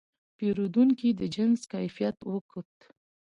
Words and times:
پیرودونکی 0.37 1.09
د 1.19 1.21
جنس 1.35 1.61
کیفیت 1.73 2.17
وکت. 2.31 2.71